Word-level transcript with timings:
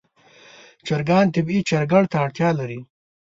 چرګان 0.85 1.25
طبیعي 1.35 1.61
چرګړ 1.69 2.03
ته 2.11 2.17
اړتیا 2.25 2.49
لري. 2.59 2.79